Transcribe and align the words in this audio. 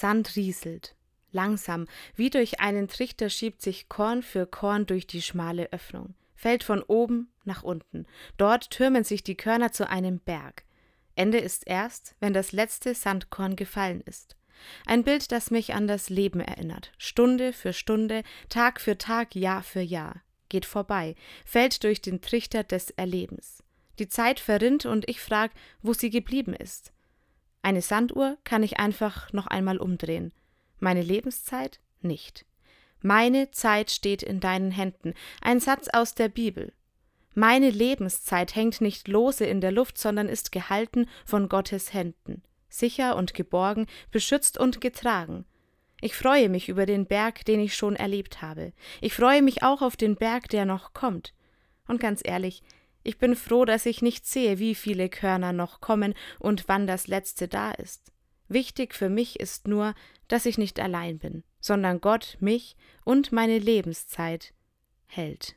Sand 0.00 0.34
rieselt. 0.34 0.96
Langsam, 1.30 1.86
wie 2.16 2.30
durch 2.30 2.58
einen 2.58 2.88
Trichter 2.88 3.28
schiebt 3.28 3.60
sich 3.60 3.90
Korn 3.90 4.22
für 4.22 4.46
Korn 4.46 4.86
durch 4.86 5.06
die 5.06 5.20
schmale 5.20 5.70
Öffnung, 5.72 6.14
fällt 6.34 6.64
von 6.64 6.82
oben 6.82 7.28
nach 7.44 7.62
unten. 7.62 8.06
Dort 8.38 8.70
türmen 8.70 9.04
sich 9.04 9.22
die 9.22 9.36
Körner 9.36 9.72
zu 9.72 9.88
einem 9.88 10.18
Berg. 10.18 10.64
Ende 11.16 11.36
ist 11.36 11.66
erst, 11.66 12.14
wenn 12.18 12.32
das 12.32 12.52
letzte 12.52 12.94
Sandkorn 12.94 13.56
gefallen 13.56 14.00
ist. 14.00 14.36
Ein 14.86 15.04
Bild, 15.04 15.32
das 15.32 15.50
mich 15.50 15.74
an 15.74 15.86
das 15.86 16.08
Leben 16.08 16.40
erinnert. 16.40 16.92
Stunde 16.96 17.52
für 17.52 17.74
Stunde, 17.74 18.22
Tag 18.48 18.80
für 18.80 18.96
Tag, 18.96 19.34
Jahr 19.34 19.62
für 19.62 19.82
Jahr. 19.82 20.22
Geht 20.48 20.64
vorbei, 20.64 21.14
fällt 21.44 21.84
durch 21.84 22.00
den 22.00 22.22
Trichter 22.22 22.64
des 22.64 22.90
Erlebens. 22.90 23.62
Die 23.98 24.08
Zeit 24.08 24.40
verrinnt 24.40 24.86
und 24.86 25.08
ich 25.10 25.20
frag, 25.20 25.52
wo 25.82 25.92
sie 25.92 26.08
geblieben 26.08 26.54
ist. 26.54 26.90
Eine 27.62 27.82
Sanduhr 27.82 28.38
kann 28.44 28.62
ich 28.62 28.78
einfach 28.78 29.32
noch 29.32 29.46
einmal 29.46 29.78
umdrehen. 29.78 30.32
Meine 30.78 31.02
Lebenszeit 31.02 31.80
nicht. 32.00 32.46
Meine 33.02 33.50
Zeit 33.50 33.90
steht 33.90 34.22
in 34.22 34.40
deinen 34.40 34.70
Händen. 34.70 35.14
Ein 35.40 35.60
Satz 35.60 35.88
aus 35.88 36.14
der 36.14 36.28
Bibel. 36.28 36.72
Meine 37.34 37.70
Lebenszeit 37.70 38.54
hängt 38.56 38.80
nicht 38.80 39.08
lose 39.08 39.44
in 39.44 39.60
der 39.60 39.72
Luft, 39.72 39.98
sondern 39.98 40.28
ist 40.28 40.52
gehalten 40.52 41.06
von 41.24 41.48
Gottes 41.48 41.92
Händen, 41.94 42.42
sicher 42.68 43.16
und 43.16 43.34
geborgen, 43.34 43.86
beschützt 44.10 44.58
und 44.58 44.80
getragen. 44.80 45.44
Ich 46.00 46.16
freue 46.16 46.48
mich 46.48 46.68
über 46.68 46.86
den 46.86 47.06
Berg, 47.06 47.44
den 47.44 47.60
ich 47.60 47.76
schon 47.76 47.94
erlebt 47.94 48.42
habe. 48.42 48.72
Ich 49.00 49.14
freue 49.14 49.42
mich 49.42 49.62
auch 49.62 49.82
auf 49.82 49.96
den 49.96 50.16
Berg, 50.16 50.48
der 50.48 50.64
noch 50.64 50.92
kommt. 50.92 51.34
Und 51.86 52.00
ganz 52.00 52.20
ehrlich, 52.24 52.62
ich 53.02 53.18
bin 53.18 53.36
froh, 53.36 53.64
dass 53.64 53.86
ich 53.86 54.02
nicht 54.02 54.26
sehe, 54.26 54.58
wie 54.58 54.74
viele 54.74 55.08
Körner 55.08 55.52
noch 55.52 55.80
kommen 55.80 56.14
und 56.38 56.64
wann 56.68 56.86
das 56.86 57.06
letzte 57.06 57.48
da 57.48 57.72
ist. 57.72 58.12
Wichtig 58.48 58.94
für 58.94 59.08
mich 59.08 59.38
ist 59.38 59.68
nur, 59.68 59.94
dass 60.28 60.46
ich 60.46 60.58
nicht 60.58 60.80
allein 60.80 61.18
bin, 61.18 61.44
sondern 61.60 62.00
Gott 62.00 62.36
mich 62.40 62.76
und 63.04 63.32
meine 63.32 63.58
Lebenszeit 63.58 64.52
hält. 65.06 65.56